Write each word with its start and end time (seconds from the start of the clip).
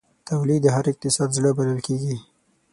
تولید 0.27 0.61
د 0.63 0.67
هر 0.75 0.85
اقتصاد 0.91 1.29
زړه 1.37 1.49
بلل 1.57 1.79
کېږي. 1.87 2.15